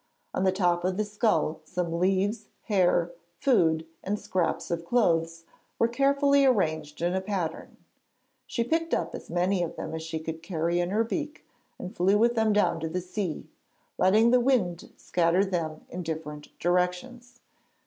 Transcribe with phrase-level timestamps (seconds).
[0.33, 5.43] On the top of the skull some leaves, hair, food, and scraps of clothes
[5.77, 7.77] were carefully arranged in a pattern.
[8.47, 11.45] She picked up as many of them as she could carry in her beak
[11.77, 13.47] and flew with them down to the sea,
[13.99, 17.39] letting the wind scatter them in different directions.